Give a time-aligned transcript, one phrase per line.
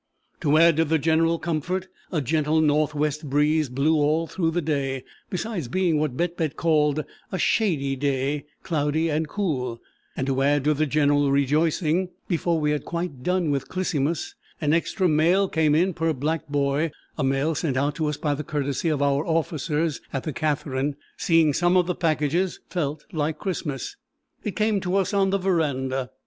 [0.39, 4.59] To add to the general comfort, a gentle north west breeze blew all through the
[4.63, 9.79] day, besides being what Bett Bett called a "shady day," cloudy and cool;
[10.17, 14.73] and to add to the general rejoicing, before we had quite done with "Clisymus" an
[14.73, 18.89] extra mail came in per black boy—a mail sent out to us by the "courtesy
[18.89, 23.97] of our officers" at the Katherine, "seeing some of the packages felt like Christmas."
[24.43, 26.09] It came to us on the verandah.